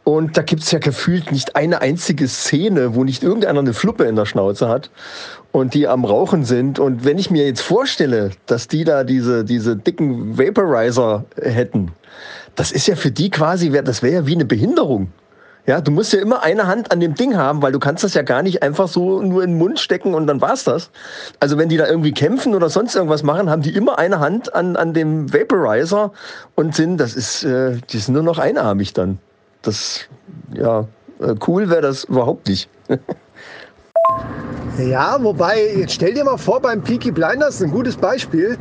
und 0.03 0.35
da 0.37 0.41
gibt 0.41 0.63
es 0.63 0.71
ja 0.71 0.79
gefühlt 0.79 1.31
nicht 1.31 1.55
eine 1.55 1.81
einzige 1.81 2.27
Szene, 2.27 2.95
wo 2.95 3.03
nicht 3.03 3.21
irgendeiner 3.21 3.59
eine 3.59 3.73
Fluppe 3.73 4.05
in 4.05 4.15
der 4.15 4.25
Schnauze 4.25 4.67
hat 4.67 4.89
und 5.51 5.75
die 5.75 5.87
am 5.87 6.03
Rauchen 6.03 6.45
sind. 6.45 6.79
Und 6.79 7.05
wenn 7.05 7.19
ich 7.19 7.29
mir 7.29 7.45
jetzt 7.45 7.61
vorstelle, 7.61 8.31
dass 8.47 8.67
die 8.67 8.85
da 8.85 9.03
diese, 9.03 9.45
diese 9.45 9.75
dicken 9.75 10.39
Vaporizer 10.39 11.25
hätten, 11.39 11.91
das 12.55 12.71
ist 12.71 12.87
ja 12.87 12.95
für 12.95 13.11
die 13.11 13.29
quasi, 13.29 13.69
das 13.69 14.01
wäre 14.01 14.15
ja 14.15 14.27
wie 14.27 14.33
eine 14.33 14.45
Behinderung. 14.45 15.11
Ja, 15.69 15.81
du 15.81 15.91
musst 15.91 16.13
ja 16.13 16.19
immer 16.19 16.41
eine 16.41 16.65
Hand 16.65 16.91
an 16.91 16.99
dem 16.99 17.13
Ding 17.13 17.37
haben, 17.37 17.61
weil 17.61 17.71
du 17.71 17.77
kannst 17.77 18.03
das 18.03 18.15
ja 18.15 18.23
gar 18.23 18.41
nicht 18.41 18.63
einfach 18.63 18.87
so 18.87 19.21
nur 19.21 19.43
in 19.43 19.51
den 19.51 19.59
Mund 19.59 19.79
stecken 19.79 20.15
und 20.15 20.25
dann 20.25 20.41
war's 20.41 20.63
das. 20.63 20.89
Also 21.39 21.59
wenn 21.59 21.69
die 21.69 21.77
da 21.77 21.85
irgendwie 21.85 22.11
kämpfen 22.11 22.55
oder 22.55 22.71
sonst 22.71 22.95
irgendwas 22.95 23.21
machen, 23.21 23.51
haben 23.51 23.61
die 23.61 23.75
immer 23.75 23.99
eine 23.99 24.19
Hand 24.19 24.55
an, 24.55 24.75
an 24.75 24.95
dem 24.95 25.31
Vaporizer 25.31 26.11
und 26.55 26.73
sind, 26.73 26.97
das 26.97 27.13
ist, 27.13 27.43
äh, 27.43 27.77
die 27.91 27.99
sind 27.99 28.15
nur 28.15 28.23
noch 28.23 28.39
einarmig 28.39 28.93
dann. 28.93 29.19
Das, 29.61 30.07
ja, 30.55 30.87
äh, 31.19 31.35
cool 31.45 31.69
wäre 31.69 31.81
das 31.81 32.05
überhaupt 32.05 32.47
nicht. 32.47 32.67
ja, 34.79 35.19
wobei, 35.21 35.75
jetzt 35.77 35.93
stell 35.93 36.15
dir 36.15 36.23
mal 36.23 36.37
vor, 36.37 36.59
beim 36.61 36.81
Peaky 36.81 37.11
Blinders, 37.11 37.61
ein 37.61 37.69
gutes 37.69 37.95
Beispiel, 37.95 38.57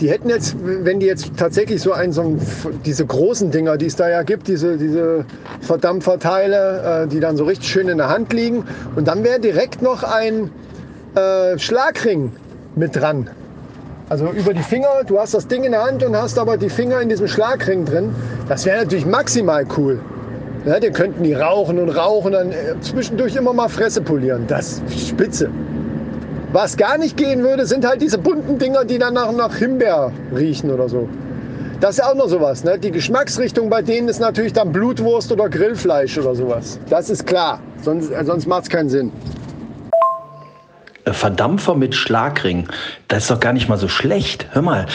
die 0.00 0.10
hätten 0.10 0.28
jetzt, 0.28 0.56
wenn 0.60 1.00
die 1.00 1.06
jetzt 1.06 1.36
tatsächlich 1.36 1.82
so 1.82 1.92
ein, 1.92 2.12
so 2.12 2.22
ein, 2.22 2.40
diese 2.84 3.04
großen 3.04 3.50
Dinger, 3.50 3.76
die 3.76 3.86
es 3.86 3.96
da 3.96 4.08
ja 4.08 4.22
gibt, 4.22 4.48
diese, 4.48 4.76
diese 4.76 5.24
Verdampferteile, 5.60 7.04
äh, 7.04 7.08
die 7.08 7.20
dann 7.20 7.36
so 7.36 7.44
richtig 7.44 7.68
schön 7.68 7.88
in 7.88 7.98
der 7.98 8.08
Hand 8.08 8.32
liegen. 8.32 8.64
Und 8.96 9.08
dann 9.08 9.24
wäre 9.24 9.40
direkt 9.40 9.82
noch 9.82 10.02
ein 10.02 10.50
äh, 11.14 11.58
Schlagring 11.58 12.32
mit 12.76 12.96
dran. 12.96 13.28
Also 14.08 14.30
über 14.30 14.54
die 14.54 14.62
Finger, 14.62 14.88
du 15.06 15.18
hast 15.18 15.34
das 15.34 15.48
Ding 15.48 15.64
in 15.64 15.72
der 15.72 15.84
Hand 15.84 16.02
und 16.02 16.16
hast 16.16 16.38
aber 16.38 16.56
die 16.56 16.70
Finger 16.70 17.00
in 17.00 17.08
diesem 17.08 17.28
Schlagring 17.28 17.84
drin. 17.84 18.14
Das 18.48 18.64
wäre 18.64 18.78
natürlich 18.78 19.04
maximal 19.04 19.66
cool. 19.76 20.00
Ja, 20.64 20.80
den 20.80 20.92
könnten 20.92 21.22
die 21.22 21.34
rauchen 21.34 21.78
und 21.78 21.90
rauchen, 21.90 22.32
dann 22.32 22.52
äh, 22.52 22.74
zwischendurch 22.80 23.36
immer 23.36 23.52
mal 23.52 23.68
Fresse 23.68 24.00
polieren. 24.00 24.44
Das 24.46 24.82
ist 24.88 25.08
spitze. 25.08 25.50
Was 26.52 26.78
gar 26.78 26.96
nicht 26.96 27.16
gehen 27.18 27.42
würde, 27.42 27.66
sind 27.66 27.84
halt 27.84 28.00
diese 28.00 28.16
bunten 28.16 28.58
Dinger, 28.58 28.84
die 28.84 28.98
dann 28.98 29.14
nach, 29.14 29.30
nach 29.32 29.54
Himbeer 29.54 30.10
riechen 30.34 30.70
oder 30.70 30.88
so. 30.88 31.06
Das 31.80 31.98
ist 31.98 32.04
auch 32.04 32.14
noch 32.14 32.28
sowas. 32.28 32.64
Ne? 32.64 32.78
Die 32.78 32.90
Geschmacksrichtung 32.90 33.68
bei 33.68 33.82
denen 33.82 34.08
ist 34.08 34.18
natürlich 34.18 34.54
dann 34.54 34.72
Blutwurst 34.72 35.30
oder 35.30 35.48
Grillfleisch 35.48 36.16
oder 36.18 36.34
sowas. 36.34 36.80
Das 36.88 37.10
ist 37.10 37.26
klar. 37.26 37.60
Sonst, 37.82 38.10
äh, 38.10 38.24
sonst 38.24 38.46
macht 38.46 38.62
es 38.62 38.70
keinen 38.70 38.88
Sinn. 38.88 39.12
Verdampfer 41.04 41.74
mit 41.74 41.94
Schlagring, 41.94 42.68
das 43.08 43.24
ist 43.24 43.30
doch 43.30 43.40
gar 43.40 43.52
nicht 43.52 43.68
mal 43.68 43.78
so 43.78 43.88
schlecht. 43.88 44.46
Hör 44.52 44.62
mal, 44.62 44.86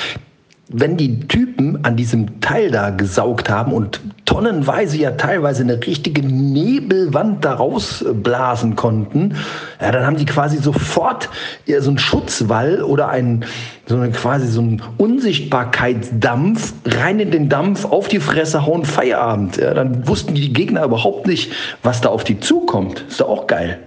wenn 0.73 0.97
die 0.97 1.19
Typen 1.27 1.85
an 1.85 1.95
diesem 1.95 2.41
Teil 2.41 2.71
da 2.71 2.89
gesaugt 2.89 3.49
haben 3.49 3.71
und 3.71 4.01
tonnenweise 4.25 4.97
ja 4.97 5.11
teilweise 5.11 5.63
eine 5.63 5.85
richtige 5.85 6.23
Nebelwand 6.23 7.45
da 7.45 7.53
rausblasen 7.53 8.75
konnten, 8.75 9.35
ja, 9.79 9.91
dann 9.91 10.05
haben 10.05 10.17
die 10.17 10.25
quasi 10.25 10.57
sofort 10.57 11.29
ja, 11.65 11.79
so 11.79 11.91
einen 11.91 11.99
Schutzwall 11.99 12.81
oder 12.81 13.09
einen, 13.09 13.45
so 13.85 13.97
eine, 13.97 14.09
quasi 14.11 14.47
so 14.47 14.61
einen 14.61 14.81
Unsichtbarkeitsdampf 14.97 16.73
rein 16.85 17.19
in 17.19 17.29
den 17.29 17.49
Dampf, 17.49 17.85
auf 17.85 18.07
die 18.07 18.19
Fresse 18.19 18.65
hauen, 18.65 18.83
Feierabend. 18.83 19.57
Ja, 19.57 19.75
dann 19.75 20.07
wussten 20.07 20.33
die 20.33 20.51
Gegner 20.51 20.83
überhaupt 20.83 21.27
nicht, 21.27 21.53
was 21.83 22.01
da 22.01 22.09
auf 22.09 22.23
die 22.23 22.39
zukommt. 22.39 23.05
Ist 23.07 23.21
doch 23.21 23.29
auch 23.29 23.47
geil. 23.47 23.79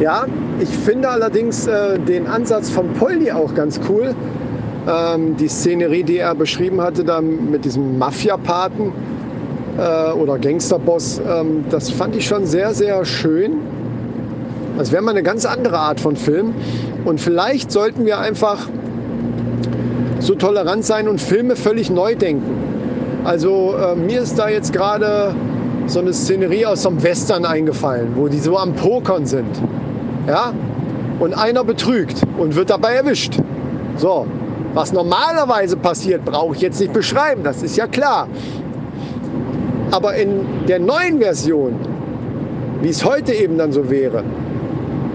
Ja, 0.00 0.26
ich 0.60 0.68
finde 0.68 1.08
allerdings 1.08 1.66
äh, 1.66 1.98
den 1.98 2.26
Ansatz 2.26 2.70
von 2.70 2.92
Poldi 2.92 3.32
auch 3.32 3.54
ganz 3.54 3.80
cool. 3.88 4.14
Ähm, 4.88 5.36
die 5.36 5.48
Szenerie, 5.48 6.02
die 6.02 6.18
er 6.18 6.34
beschrieben 6.34 6.80
hatte, 6.80 7.04
da 7.04 7.20
mit 7.20 7.64
diesem 7.64 7.98
Mafia-Paten 7.98 8.92
äh, 9.76 10.12
oder 10.12 10.38
Gangsterboss, 10.38 11.20
ähm, 11.28 11.64
das 11.68 11.90
fand 11.90 12.16
ich 12.16 12.26
schon 12.26 12.46
sehr, 12.46 12.72
sehr 12.72 13.04
schön. 13.04 13.58
Das 14.78 14.90
wäre 14.90 15.02
mal 15.02 15.10
eine 15.10 15.22
ganz 15.22 15.44
andere 15.44 15.78
Art 15.78 16.00
von 16.00 16.16
Film. 16.16 16.54
Und 17.04 17.20
vielleicht 17.20 17.70
sollten 17.70 18.06
wir 18.06 18.18
einfach 18.18 18.66
so 20.20 20.34
tolerant 20.34 20.84
sein 20.84 21.06
und 21.06 21.20
Filme 21.20 21.54
völlig 21.56 21.90
neu 21.90 22.14
denken. 22.14 22.50
Also 23.24 23.74
äh, 23.74 23.94
mir 23.94 24.22
ist 24.22 24.38
da 24.38 24.48
jetzt 24.48 24.72
gerade 24.72 25.34
so 25.86 26.00
eine 26.00 26.14
Szenerie 26.14 26.64
aus 26.64 26.82
so 26.82 26.88
einem 26.88 27.02
Western 27.02 27.44
eingefallen, 27.44 28.12
wo 28.14 28.28
die 28.28 28.38
so 28.38 28.56
am 28.56 28.72
Pokern 28.72 29.26
sind. 29.26 29.60
Ja? 30.26 30.52
Und 31.18 31.34
einer 31.34 31.64
betrügt 31.64 32.22
und 32.38 32.54
wird 32.54 32.70
dabei 32.70 32.94
erwischt. 32.94 33.38
So, 33.96 34.26
was 34.74 34.92
normalerweise 34.92 35.76
passiert, 35.76 36.24
brauche 36.24 36.54
ich 36.54 36.60
jetzt 36.60 36.80
nicht 36.80 36.92
beschreiben, 36.92 37.42
das 37.42 37.62
ist 37.62 37.76
ja 37.76 37.86
klar. 37.86 38.28
Aber 39.90 40.14
in 40.14 40.44
der 40.68 40.78
neuen 40.78 41.18
Version, 41.18 41.74
wie 42.82 42.90
es 42.90 43.04
heute 43.04 43.32
eben 43.32 43.56
dann 43.56 43.72
so 43.72 43.90
wäre, 43.90 44.22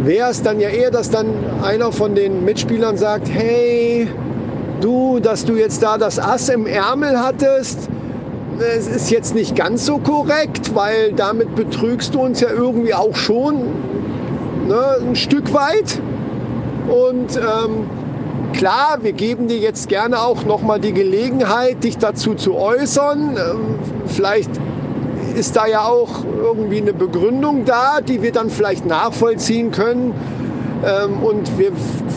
wäre 0.03 0.31
es 0.31 0.41
dann 0.41 0.59
ja 0.59 0.69
eher, 0.69 0.91
dass 0.91 1.09
dann 1.09 1.27
einer 1.63 1.91
von 1.91 2.15
den 2.15 2.43
Mitspielern 2.43 2.97
sagt, 2.97 3.29
hey, 3.29 4.07
du, 4.81 5.19
dass 5.19 5.45
du 5.45 5.55
jetzt 5.55 5.83
da 5.83 5.97
das 5.97 6.19
Ass 6.19 6.49
im 6.49 6.65
Ärmel 6.65 7.19
hattest, 7.19 7.89
es 8.59 8.87
ist 8.87 9.09
jetzt 9.09 9.33
nicht 9.33 9.55
ganz 9.55 9.85
so 9.85 9.97
korrekt, 9.97 10.75
weil 10.75 11.13
damit 11.13 11.55
betrügst 11.55 12.13
du 12.13 12.21
uns 12.21 12.41
ja 12.41 12.49
irgendwie 12.49 12.93
auch 12.93 13.15
schon 13.15 13.55
ne, 14.67 14.97
ein 15.01 15.15
Stück 15.15 15.53
weit. 15.53 15.99
Und 16.87 17.37
ähm, 17.37 17.87
klar, 18.53 18.99
wir 19.01 19.11
geben 19.11 19.47
dir 19.47 19.57
jetzt 19.57 19.89
gerne 19.89 20.21
auch 20.21 20.45
nochmal 20.45 20.79
die 20.79 20.93
Gelegenheit, 20.93 21.83
dich 21.83 21.97
dazu 21.97 22.35
zu 22.35 22.55
äußern. 22.55 23.37
Ähm, 23.37 23.79
vielleicht 24.07 24.49
ist 25.35 25.55
da 25.55 25.65
ja 25.67 25.81
auch 25.81 26.23
irgendwie 26.41 26.77
eine 26.77 26.93
Begründung 26.93 27.65
da, 27.65 27.99
die 28.01 28.21
wir 28.21 28.31
dann 28.31 28.49
vielleicht 28.49 28.85
nachvollziehen 28.85 29.71
können. 29.71 30.13
Ähm, 30.85 31.23
und 31.23 31.57
wir 31.57 31.71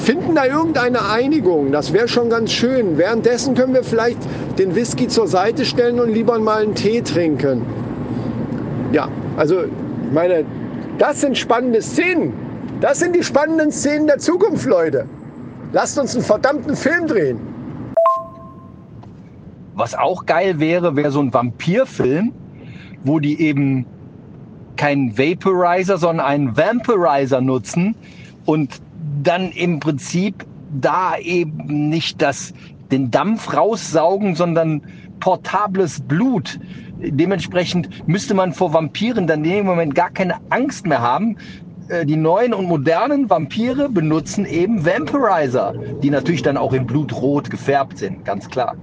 finden 0.04 0.34
da 0.34 0.46
irgendeine 0.46 1.08
Einigung. 1.08 1.72
Das 1.72 1.92
wäre 1.92 2.08
schon 2.08 2.30
ganz 2.30 2.52
schön. 2.52 2.98
Währenddessen 2.98 3.54
können 3.54 3.74
wir 3.74 3.84
vielleicht 3.84 4.18
den 4.58 4.74
Whisky 4.74 5.08
zur 5.08 5.28
Seite 5.28 5.64
stellen 5.64 5.98
und 5.98 6.12
lieber 6.12 6.38
mal 6.38 6.62
einen 6.62 6.74
Tee 6.74 7.00
trinken. 7.00 7.62
Ja, 8.92 9.08
also 9.36 9.62
ich 9.62 10.12
meine, 10.12 10.44
das 10.98 11.20
sind 11.20 11.36
spannende 11.36 11.82
Szenen. 11.82 12.32
Das 12.80 12.98
sind 12.98 13.16
die 13.16 13.22
spannenden 13.22 13.72
Szenen 13.72 14.06
der 14.06 14.18
Zukunft, 14.18 14.66
Leute. 14.66 15.06
Lasst 15.76 15.98
uns 15.98 16.14
einen 16.14 16.24
verdammten 16.24 16.74
Film 16.74 17.06
drehen. 17.06 17.38
Was 19.74 19.94
auch 19.94 20.24
geil 20.24 20.58
wäre, 20.58 20.96
wäre 20.96 21.10
so 21.10 21.20
ein 21.20 21.34
Vampirfilm, 21.34 22.32
wo 23.04 23.20
die 23.20 23.38
eben 23.42 23.84
keinen 24.76 25.18
Vaporizer, 25.18 25.98
sondern 25.98 26.24
einen 26.24 26.56
Vampirizer 26.56 27.42
nutzen 27.42 27.94
und 28.46 28.80
dann 29.22 29.50
im 29.50 29.78
Prinzip 29.78 30.46
da 30.80 31.18
eben 31.18 31.90
nicht 31.90 32.22
das, 32.22 32.54
den 32.90 33.10
Dampf 33.10 33.54
raussaugen, 33.54 34.34
sondern 34.34 34.80
portables 35.20 36.00
Blut. 36.00 36.58
Dementsprechend 37.02 38.08
müsste 38.08 38.32
man 38.32 38.54
vor 38.54 38.72
Vampiren 38.72 39.26
dann 39.26 39.44
in 39.44 39.50
dem 39.50 39.66
Moment 39.66 39.94
gar 39.94 40.08
keine 40.08 40.36
Angst 40.48 40.86
mehr 40.86 41.02
haben, 41.02 41.36
die 42.04 42.16
neuen 42.16 42.52
und 42.52 42.66
modernen 42.66 43.30
Vampire 43.30 43.88
benutzen 43.88 44.44
eben 44.44 44.84
Vampirizer, 44.84 45.74
die 46.02 46.10
natürlich 46.10 46.42
dann 46.42 46.56
auch 46.56 46.72
in 46.72 46.86
Blutrot 46.86 47.50
gefärbt 47.50 47.98
sind, 47.98 48.24
ganz 48.24 48.48
klar. 48.48 48.76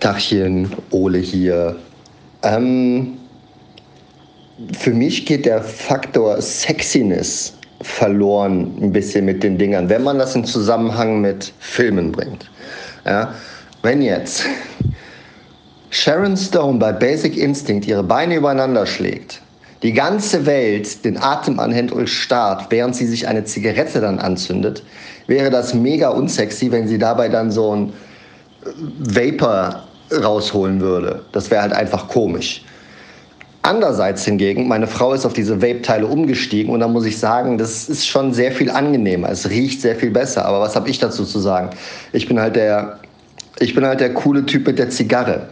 Tachchen, 0.00 0.70
Ole 0.90 1.18
hier. 1.18 1.76
Ähm, 2.42 3.18
für 4.72 4.92
mich 4.92 5.26
geht 5.26 5.46
der 5.46 5.62
Faktor 5.62 6.40
Sexiness 6.40 7.54
verloren 7.82 8.72
ein 8.80 8.92
bisschen 8.92 9.24
mit 9.24 9.42
den 9.42 9.58
Dingern, 9.58 9.88
wenn 9.88 10.04
man 10.04 10.18
das 10.18 10.36
in 10.36 10.44
Zusammenhang 10.44 11.20
mit 11.20 11.52
Filmen 11.58 12.12
bringt. 12.12 12.50
Ja? 13.04 13.34
Wenn 13.82 14.02
jetzt 14.02 14.44
Sharon 15.90 16.36
Stone 16.36 16.78
bei 16.78 16.92
Basic 16.92 17.36
Instinct 17.36 17.86
ihre 17.86 18.04
Beine 18.04 18.36
übereinander 18.36 18.86
schlägt 18.86 19.42
die 19.82 19.92
ganze 19.92 20.46
Welt 20.46 21.04
den 21.04 21.18
Atem 21.18 21.58
anhält 21.58 21.92
und 21.92 22.08
starrt, 22.08 22.66
während 22.70 22.94
sie 22.94 23.06
sich 23.06 23.26
eine 23.26 23.44
Zigarette 23.44 24.00
dann 24.00 24.18
anzündet, 24.18 24.82
wäre 25.26 25.50
das 25.50 25.74
mega 25.74 26.08
unsexy, 26.10 26.70
wenn 26.70 26.86
sie 26.86 26.98
dabei 26.98 27.28
dann 27.28 27.50
so 27.50 27.74
ein 27.74 27.92
Vapor 28.98 29.82
rausholen 30.12 30.80
würde. 30.80 31.24
Das 31.32 31.50
wäre 31.50 31.62
halt 31.62 31.72
einfach 31.72 32.08
komisch. 32.08 32.64
Andererseits 33.62 34.24
hingegen, 34.24 34.66
meine 34.66 34.88
Frau 34.88 35.12
ist 35.12 35.24
auf 35.24 35.34
diese 35.34 35.62
Vape-Teile 35.62 36.06
umgestiegen 36.06 36.72
und 36.72 36.80
da 36.80 36.88
muss 36.88 37.04
ich 37.04 37.18
sagen, 37.18 37.58
das 37.58 37.88
ist 37.88 38.06
schon 38.06 38.34
sehr 38.34 38.50
viel 38.50 38.70
angenehmer. 38.70 39.30
Es 39.30 39.48
riecht 39.48 39.80
sehr 39.80 39.94
viel 39.94 40.10
besser. 40.10 40.44
Aber 40.44 40.60
was 40.60 40.74
habe 40.74 40.90
ich 40.90 40.98
dazu 40.98 41.24
zu 41.24 41.38
sagen? 41.38 41.70
Ich 42.12 42.26
bin 42.26 42.40
halt 42.40 42.56
der, 42.56 42.98
ich 43.60 43.74
bin 43.74 43.86
halt 43.86 44.00
der 44.00 44.14
coole 44.14 44.44
Typ 44.46 44.66
mit 44.66 44.80
der 44.80 44.90
Zigarre. 44.90 45.48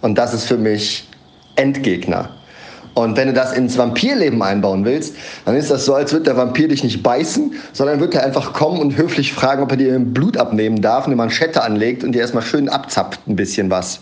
Und 0.00 0.18
das 0.18 0.34
ist 0.34 0.46
für 0.46 0.58
mich 0.58 1.08
Endgegner. 1.54 2.30
Und 2.94 3.16
wenn 3.16 3.28
du 3.28 3.32
das 3.32 3.52
ins 3.52 3.78
Vampirleben 3.78 4.42
einbauen 4.42 4.84
willst, 4.84 5.14
dann 5.44 5.56
ist 5.56 5.70
das 5.70 5.86
so, 5.86 5.94
als 5.94 6.12
würde 6.12 6.24
der 6.24 6.36
Vampir 6.36 6.68
dich 6.68 6.84
nicht 6.84 7.02
beißen, 7.02 7.54
sondern 7.72 8.00
wird 8.00 8.14
er 8.14 8.24
einfach 8.24 8.52
kommen 8.52 8.80
und 8.80 8.96
höflich 8.96 9.32
fragen, 9.32 9.62
ob 9.62 9.70
er 9.70 9.78
dir 9.78 9.98
Blut 9.98 10.36
abnehmen 10.36 10.82
darf, 10.82 11.06
eine 11.06 11.16
Manschette 11.16 11.62
anlegt 11.62 12.04
und 12.04 12.12
dir 12.12 12.20
erstmal 12.20 12.42
schön 12.42 12.68
abzapft 12.68 13.26
ein 13.26 13.36
bisschen 13.36 13.70
was. 13.70 14.00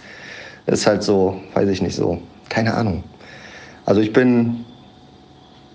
Das 0.67 0.81
ist 0.81 0.87
halt 0.87 1.03
so, 1.05 1.41
weiß 1.55 1.69
ich 1.69 1.83
nicht 1.83 1.95
so. 1.95 2.21
Keine 2.49 2.75
Ahnung. 2.75 3.05
Also 3.87 4.01
ich 4.01 4.13
bin 4.13 4.65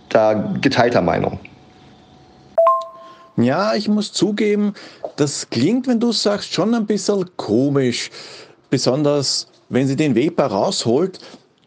da 0.10 0.34
geteilter 0.62 1.02
Meinung. 1.02 1.40
Ja, 3.38 3.76
ich 3.76 3.88
muss 3.88 4.14
zugeben, 4.14 4.74
das 5.16 5.50
klingt, 5.50 5.88
wenn 5.88 6.00
du 6.00 6.12
sagst, 6.12 6.54
schon 6.54 6.74
ein 6.74 6.86
bisschen 6.86 7.26
komisch. 7.38 8.10
Besonders 8.70 9.48
wenn 9.70 9.88
sie 9.88 9.96
den 9.96 10.16
Vapor 10.16 10.46
rausholt, 10.46 11.20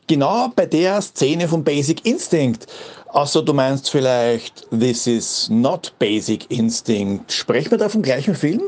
genau 0.08 0.48
bei 0.54 0.66
der 0.66 1.00
Szene 1.00 1.46
von 1.46 1.62
Basic 1.62 2.04
Instinct. 2.04 2.66
Außer 3.08 3.42
du 3.42 3.54
meinst 3.54 3.90
vielleicht 3.90 4.66
This 4.70 5.06
is 5.06 5.48
not 5.50 5.92
Basic 5.98 6.50
Instinct. 6.50 7.32
Sprechen 7.32 7.70
wir 7.70 7.78
da 7.78 7.88
vom 7.88 8.02
gleichen 8.02 8.34
Film? 8.34 8.62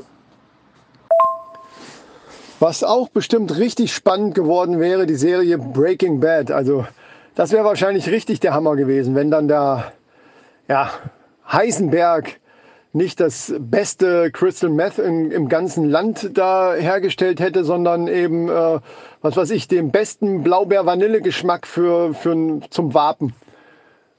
Was 2.59 2.85
auch 2.85 3.09
bestimmt 3.09 3.57
richtig 3.57 3.93
spannend 3.93 4.35
geworden 4.35 4.81
wäre, 4.81 5.07
die 5.07 5.15
Serie 5.15 5.59
Breaking 5.59 6.21
Bad. 6.21 6.51
Also 6.51 6.87
das 7.35 7.53
wäre 7.53 7.65
wahrscheinlich 7.65 8.09
richtig 8.09 8.41
der 8.41 8.55
Hammer 8.55 8.77
gewesen, 8.77 9.15
wenn 9.15 9.31
dann 9.31 9.49
der 9.49 9.93
ja, 10.69 10.91
Heisenberg 11.51 12.40
nicht 12.93 13.21
das 13.21 13.55
beste 13.59 14.31
Crystal 14.33 14.71
Meth 14.71 14.99
im, 14.99 15.31
im 15.31 15.49
ganzen 15.49 15.89
Land 15.89 16.31
da 16.35 16.75
hergestellt 16.75 17.41
hätte, 17.41 17.65
sondern 17.65 18.09
eben, 18.09 18.49
äh, 18.49 18.81
was 19.23 19.37
weiß 19.37 19.51
ich, 19.51 19.69
den 19.69 19.91
besten 19.91 20.43
Blaubeer-Vanille-Geschmack 20.43 21.67
für, 21.67 22.15
für, 22.15 22.61
zum 22.71 22.95
Wapen. 22.95 23.33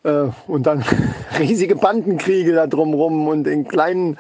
Äh, 0.04 0.28
und 0.48 0.68
dann 0.68 0.86
riesige 1.40 1.76
Bandenkriege 1.76 2.54
da 2.54 2.68
drumrum 2.68 3.28
und 3.28 3.46
in 3.48 3.68
kleinen 3.68 4.18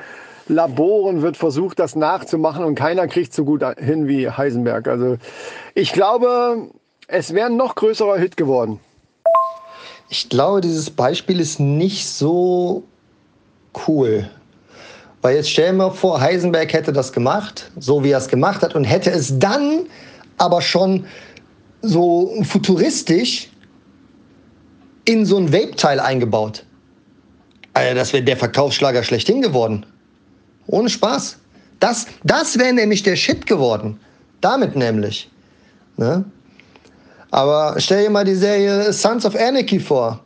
Laboren 0.48 1.22
wird 1.22 1.38
versucht, 1.38 1.79
das 1.79 1.96
nachzumachen 1.96 2.65
und 2.65 2.75
keiner 2.75 3.08
kriegt 3.08 3.34
so 3.34 3.46
gut 3.46 3.63
hin 3.77 4.08
wie 4.08 4.29
Heisenberg. 4.29 4.88
Also 4.88 5.17
ich 5.75 5.93
glaube, 5.93 6.67
es 7.08 7.34
wäre 7.34 7.48
ein 7.48 7.55
noch 7.55 7.75
größerer 7.75 8.17
Hit 8.17 8.36
geworden. 8.36 8.81
Ich 10.10 10.27
glaube, 10.27 10.60
dieses 10.60 10.89
Beispiel 10.89 11.39
ist 11.39 11.62
nicht 11.62 12.10
so 12.10 12.84
cool. 13.88 14.29
Weil 15.21 15.35
jetzt 15.35 15.49
stellen 15.49 15.77
wir 15.77 15.91
vor, 15.91 16.19
Heisenberg 16.19 16.73
hätte 16.73 16.91
das 16.91 17.13
gemacht, 17.13 17.71
so 17.77 18.03
wie 18.03 18.11
er 18.11 18.17
es 18.17 18.27
gemacht 18.27 18.63
hat, 18.63 18.75
und 18.75 18.83
hätte 18.83 19.11
es 19.11 19.37
dann 19.37 19.83
aber 20.37 20.61
schon 20.61 21.05
so 21.81 22.33
futuristisch 22.43 23.49
in 25.05 25.25
so 25.25 25.37
ein 25.37 25.51
Vape-Teil 25.53 25.99
eingebaut. 25.99 26.65
Also 27.73 27.95
das 27.95 28.13
wäre 28.13 28.23
der 28.23 28.37
Verkaufsschlager 28.37 29.03
schlechthin 29.03 29.41
geworden. 29.41 29.85
Ohne 30.67 30.89
Spaß. 30.89 31.37
Das, 31.79 32.05
das 32.23 32.57
wäre 32.57 32.73
nämlich 32.73 33.03
der 33.03 33.15
Shit 33.15 33.45
geworden. 33.45 33.99
Damit 34.41 34.75
nämlich. 34.75 35.29
Ne? 35.97 36.25
Aber 37.31 37.75
stell 37.77 38.03
dir 38.03 38.09
mal 38.09 38.25
die 38.25 38.35
Serie 38.35 38.91
Sons 38.91 39.25
of 39.25 39.35
Anarchy 39.35 39.79
vor. 39.79 40.19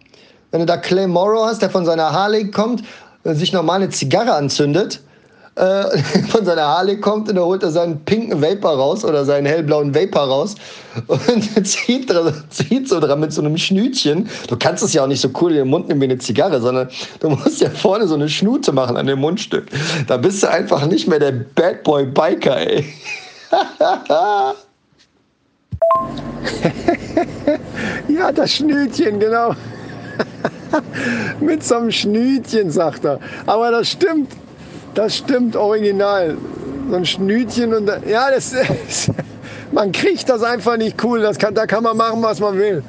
Wenn 0.52 0.62
du 0.62 0.66
da 0.66 0.78
Clay 0.78 1.08
Morrow 1.08 1.46
hast, 1.46 1.62
der 1.62 1.70
von 1.70 1.86
seiner 1.86 2.12
Harley 2.12 2.50
kommt, 2.50 2.84
sich 3.34 3.54
normal 3.54 3.82
eine 3.82 3.90
Zigarre 3.90 4.34
anzündet, 4.34 5.02
äh, 5.56 5.98
von 6.30 6.46
seiner 6.46 6.68
Harley 6.68 7.00
kommt 7.00 7.30
und 7.30 7.36
dann 7.36 7.46
holt 7.46 7.64
er 7.64 7.72
seinen 7.72 8.04
pinken 8.04 8.42
Vapor 8.42 8.72
raus 8.72 9.06
oder 9.06 9.24
seinen 9.26 9.46
hellblauen 9.46 9.96
Vapor 9.96 10.24
raus 10.24 10.56
und 11.08 11.68
zieht, 11.68 12.14
zieht 12.50 12.90
so 12.90 13.00
dran 13.00 13.20
mit 13.22 13.32
so 13.34 13.42
einem 13.42 13.58
Schnütchen. 13.58 14.30
Du 14.48 14.58
kannst 14.58 14.84
es 14.84 14.94
ja 14.94 15.04
auch 15.04 15.08
nicht 15.08 15.22
so 15.22 15.30
cool 15.42 15.52
in 15.52 15.58
den 15.60 15.70
Mund 15.70 15.88
nehmen 15.88 16.02
wie 16.02 16.06
eine 16.06 16.18
Zigarre, 16.18 16.60
sondern 16.60 16.90
du 17.20 17.30
musst 17.30 17.62
ja 17.62 17.70
vorne 17.70 18.08
so 18.08 18.16
eine 18.16 18.28
Schnute 18.30 18.72
machen 18.74 18.98
an 18.98 19.08
dem 19.08 19.20
Mundstück. 19.20 19.68
Da 20.08 20.18
bist 20.18 20.44
du 20.44 20.50
einfach 20.50 20.86
nicht 20.86 21.08
mehr 21.08 21.20
der 21.20 21.32
Bad 21.32 21.84
Boy 21.84 22.06
Biker, 22.06 22.58
ey. 22.58 22.86
ja, 28.10 28.32
das 28.34 28.52
Schnütchen, 28.52 29.20
genau. 29.20 29.56
Mit 31.40 31.64
so 31.64 31.76
einem 31.76 31.92
Schnütchen, 31.92 32.72
sagt 32.72 33.06
er. 33.06 33.20
Aber 33.46 33.72
das 33.72 33.90
stimmt. 33.90 34.32
Das 34.94 35.18
stimmt 35.18 35.56
original. 35.56 36.38
So 36.90 36.96
ein 36.96 37.06
Schnütchen 37.06 37.74
und 37.74 37.92
ja, 38.08 38.30
das, 38.32 38.52
das, 38.52 39.12
man 39.72 39.92
kriegt 39.92 40.30
das 40.30 40.44
einfach 40.44 40.78
nicht 40.78 41.04
cool. 41.04 41.22
Das 41.22 41.38
kann, 41.38 41.54
da 41.54 41.66
kann 41.66 41.84
man 41.84 41.98
machen, 41.98 42.22
was 42.22 42.40
man 42.40 42.58
will. 42.58 42.84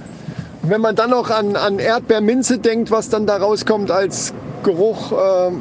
Wenn 0.62 0.80
man 0.80 0.96
dann 0.96 1.10
noch 1.10 1.30
an, 1.30 1.56
an 1.56 1.78
Erdbeerminze 1.78 2.58
denkt, 2.58 2.90
was 2.90 3.08
dann 3.08 3.26
da 3.26 3.36
rauskommt 3.36 3.90
als 3.90 4.34
Geruch, 4.64 5.12
ähm, 5.12 5.60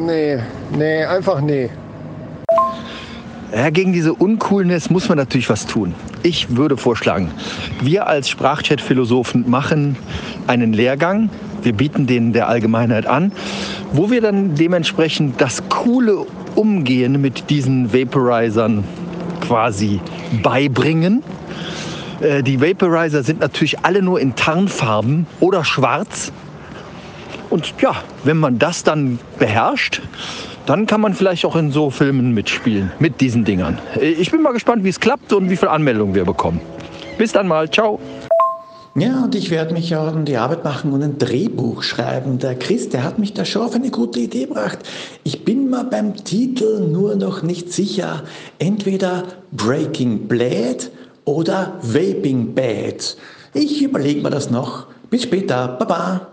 nee, 0.00 0.38
nee, 0.76 1.04
einfach 1.04 1.40
nee. 1.40 1.70
Ja, 3.54 3.70
gegen 3.70 3.92
diese 3.92 4.14
Uncoolness 4.14 4.90
muss 4.90 5.08
man 5.08 5.18
natürlich 5.18 5.50
was 5.50 5.66
tun. 5.66 5.94
Ich 6.22 6.56
würde 6.56 6.76
vorschlagen, 6.76 7.30
wir 7.82 8.06
als 8.06 8.28
Sprachchat-Philosophen 8.28 9.50
machen 9.50 9.96
einen 10.46 10.72
Lehrgang. 10.72 11.30
Wir 11.62 11.72
bieten 11.72 12.06
den 12.06 12.32
der 12.32 12.48
Allgemeinheit 12.48 13.06
an, 13.06 13.32
wo 13.92 14.10
wir 14.10 14.20
dann 14.20 14.54
dementsprechend 14.54 15.40
das 15.40 15.68
coole 15.68 16.26
Umgehen 16.54 17.20
mit 17.20 17.50
diesen 17.50 17.92
Vaporizern 17.92 18.84
quasi 19.40 20.00
beibringen. 20.42 21.22
Äh, 22.20 22.42
die 22.44 22.60
Vaporizer 22.60 23.24
sind 23.24 23.40
natürlich 23.40 23.80
alle 23.80 24.00
nur 24.00 24.20
in 24.20 24.36
Tarnfarben 24.36 25.26
oder 25.40 25.64
schwarz. 25.64 26.32
Und 27.50 27.74
ja, 27.80 27.96
wenn 28.24 28.38
man 28.38 28.58
das 28.58 28.84
dann 28.84 29.18
beherrscht, 29.38 30.00
dann 30.66 30.86
kann 30.86 31.00
man 31.00 31.14
vielleicht 31.14 31.44
auch 31.44 31.56
in 31.56 31.72
so 31.72 31.90
Filmen 31.90 32.32
mitspielen 32.32 32.92
mit 33.00 33.20
diesen 33.20 33.44
Dingern. 33.44 33.78
Ich 34.00 34.30
bin 34.30 34.40
mal 34.40 34.52
gespannt, 34.52 34.84
wie 34.84 34.88
es 34.88 35.00
klappt 35.00 35.32
und 35.32 35.50
wie 35.50 35.56
viele 35.56 35.72
Anmeldungen 35.72 36.14
wir 36.14 36.24
bekommen. 36.24 36.60
Bis 37.18 37.32
dann 37.32 37.48
mal, 37.48 37.68
ciao. 37.68 37.98
Ja, 38.96 39.24
und 39.24 39.34
ich 39.34 39.50
werde 39.50 39.72
mich 39.72 39.94
auch 39.94 40.08
an 40.08 40.24
die 40.24 40.36
Arbeit 40.36 40.64
machen 40.64 40.92
und 40.92 41.02
ein 41.02 41.18
Drehbuch 41.18 41.82
schreiben. 41.82 42.38
Der 42.38 42.56
Chris, 42.56 42.88
der 42.88 43.04
hat 43.04 43.18
mich 43.18 43.32
da 43.34 43.44
schon 43.44 43.62
auf 43.62 43.74
eine 43.74 43.90
gute 43.90 44.20
Idee 44.20 44.46
gebracht. 44.46 44.80
Ich 45.22 45.44
bin 45.44 45.70
mir 45.70 45.84
beim 45.84 46.16
Titel 46.16 46.88
nur 46.88 47.14
noch 47.14 47.42
nicht 47.42 47.72
sicher. 47.72 48.24
Entweder 48.58 49.24
Breaking 49.52 50.26
Blade 50.26 50.90
oder 51.24 51.78
Vaping 51.82 52.54
Bad. 52.54 53.16
Ich 53.54 53.82
überlege 53.82 54.22
mir 54.22 54.30
das 54.30 54.50
noch. 54.50 54.86
Bis 55.08 55.22
später. 55.22 55.68
Baba. 55.78 56.28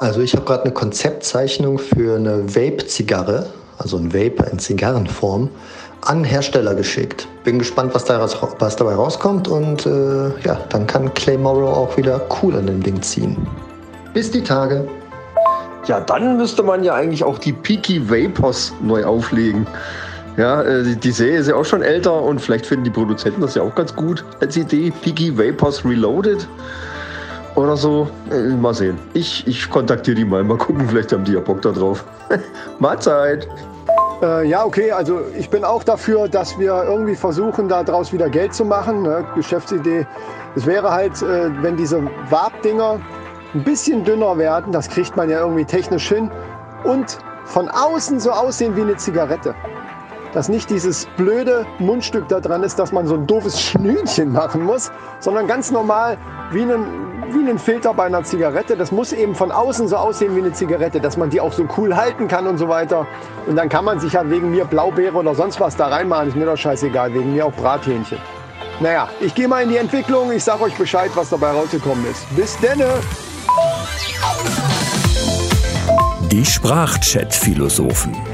Also 0.00 0.20
ich 0.20 0.34
habe 0.34 0.44
gerade 0.44 0.64
eine 0.64 0.72
Konzeptzeichnung 0.72 1.78
für 1.78 2.16
eine 2.16 2.54
Vape-Zigarre 2.54 3.46
also 3.78 3.96
ein 3.96 4.12
Vape 4.12 4.44
in 4.50 4.58
Zigarrenform, 4.58 5.48
an 6.02 6.24
Hersteller 6.24 6.74
geschickt. 6.74 7.26
Bin 7.44 7.58
gespannt, 7.58 7.94
was, 7.94 8.04
daraus, 8.04 8.36
was 8.58 8.76
dabei 8.76 8.94
rauskommt 8.94 9.48
und 9.48 9.86
äh, 9.86 10.28
ja, 10.44 10.58
dann 10.68 10.86
kann 10.86 11.12
Clay 11.14 11.38
Morrow 11.38 11.76
auch 11.76 11.96
wieder 11.96 12.20
cool 12.42 12.56
an 12.56 12.66
dem 12.66 12.82
Ding 12.82 13.00
ziehen. 13.02 13.36
Bis 14.12 14.30
die 14.30 14.42
Tage. 14.42 14.86
Ja, 15.86 16.00
dann 16.00 16.36
müsste 16.36 16.62
man 16.62 16.82
ja 16.82 16.94
eigentlich 16.94 17.24
auch 17.24 17.38
die 17.38 17.52
Peaky 17.52 18.08
Vapors 18.08 18.72
neu 18.80 19.04
auflegen. 19.04 19.66
Ja, 20.36 20.62
äh, 20.62 20.96
die 20.96 21.10
Serie 21.10 21.38
ist 21.38 21.48
ja 21.48 21.56
auch 21.56 21.64
schon 21.64 21.82
älter 21.82 22.22
und 22.22 22.40
vielleicht 22.40 22.66
finden 22.66 22.84
die 22.84 22.90
Produzenten 22.90 23.40
das 23.40 23.54
ja 23.54 23.62
auch 23.62 23.74
ganz 23.74 23.94
gut 23.94 24.24
als 24.40 24.56
Idee. 24.56 24.92
Peaky 25.02 25.36
Vapors 25.36 25.84
Reloaded 25.84 26.46
oder 27.54 27.76
so. 27.76 28.08
Äh, 28.30 28.54
mal 28.54 28.74
sehen. 28.74 28.98
Ich, 29.12 29.46
ich 29.46 29.68
kontaktiere 29.70 30.16
die 30.16 30.24
mal. 30.24 30.42
Mal 30.44 30.58
gucken, 30.58 30.88
vielleicht 30.88 31.12
haben 31.12 31.24
die 31.24 31.32
ja 31.32 31.40
Bock 31.40 31.62
da 31.62 31.72
drauf. 31.72 32.04
Mahlzeit. 32.78 33.48
Äh, 34.22 34.48
ja, 34.48 34.64
okay, 34.64 34.90
also 34.92 35.20
ich 35.38 35.50
bin 35.50 35.64
auch 35.64 35.82
dafür, 35.82 36.28
dass 36.28 36.58
wir 36.58 36.84
irgendwie 36.84 37.14
versuchen, 37.14 37.68
daraus 37.68 38.12
wieder 38.12 38.28
Geld 38.28 38.54
zu 38.54 38.64
machen. 38.64 39.02
Ne? 39.02 39.24
Geschäftsidee. 39.34 40.06
Es 40.56 40.66
wäre 40.66 40.90
halt, 40.90 41.20
äh, 41.22 41.50
wenn 41.62 41.76
diese 41.76 42.02
Warp-Dinger 42.30 43.00
ein 43.54 43.64
bisschen 43.64 44.04
dünner 44.04 44.36
werden, 44.38 44.72
das 44.72 44.88
kriegt 44.88 45.16
man 45.16 45.30
ja 45.30 45.40
irgendwie 45.40 45.64
technisch 45.64 46.08
hin, 46.08 46.30
und 46.84 47.18
von 47.44 47.68
außen 47.68 48.20
so 48.20 48.30
aussehen 48.30 48.76
wie 48.76 48.82
eine 48.82 48.96
Zigarette. 48.96 49.54
Dass 50.34 50.48
nicht 50.48 50.68
dieses 50.68 51.06
blöde 51.16 51.64
Mundstück 51.78 52.28
da 52.28 52.40
dran 52.40 52.62
ist, 52.62 52.78
dass 52.78 52.92
man 52.92 53.06
so 53.06 53.14
ein 53.14 53.26
doofes 53.26 53.60
Schnütchen 53.60 54.32
machen 54.32 54.64
muss, 54.64 54.90
sondern 55.20 55.46
ganz 55.46 55.70
normal 55.70 56.18
wie 56.50 56.62
ein 56.62 57.14
wie 57.32 57.48
ein 57.48 57.58
Filter 57.58 57.94
bei 57.94 58.04
einer 58.04 58.22
Zigarette. 58.22 58.76
Das 58.76 58.92
muss 58.92 59.12
eben 59.12 59.34
von 59.34 59.50
außen 59.50 59.88
so 59.88 59.96
aussehen 59.96 60.36
wie 60.36 60.40
eine 60.40 60.52
Zigarette, 60.52 61.00
dass 61.00 61.16
man 61.16 61.30
die 61.30 61.40
auch 61.40 61.52
so 61.52 61.66
cool 61.76 61.96
halten 61.96 62.28
kann 62.28 62.46
und 62.46 62.58
so 62.58 62.68
weiter. 62.68 63.06
Und 63.46 63.56
dann 63.56 63.68
kann 63.68 63.84
man 63.84 63.98
sich 64.00 64.12
ja 64.12 64.28
wegen 64.28 64.50
mir 64.50 64.64
Blaubeere 64.64 65.16
oder 65.16 65.34
sonst 65.34 65.60
was 65.60 65.76
da 65.76 65.86
reinmachen. 65.86 66.28
Ist 66.28 66.36
mir 66.36 66.46
doch 66.46 66.56
scheißegal. 66.56 67.14
Wegen 67.14 67.34
mir 67.34 67.46
auch 67.46 67.52
Brathähnchen. 67.52 68.18
Naja, 68.80 69.08
ich 69.20 69.34
gehe 69.34 69.48
mal 69.48 69.62
in 69.62 69.70
die 69.70 69.76
Entwicklung. 69.76 70.32
Ich 70.32 70.44
sage 70.44 70.64
euch 70.64 70.74
Bescheid, 70.74 71.10
was 71.14 71.30
dabei 71.30 71.52
rausgekommen 71.52 72.04
ist. 72.10 72.24
Bis 72.36 72.58
denne! 72.58 72.86
Die 76.30 76.44
Sprachchat-Philosophen 76.44 78.33